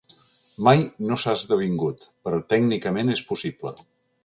Mai 0.67 0.79
no 1.09 1.17
s’ha 1.23 1.35
esdevingut, 1.41 2.09
però 2.29 2.41
tècnicament 2.55 3.17
és 3.19 3.25
possible. 3.31 3.79